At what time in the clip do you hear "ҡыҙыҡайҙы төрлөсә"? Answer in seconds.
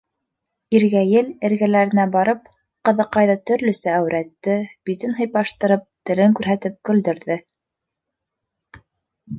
2.89-3.93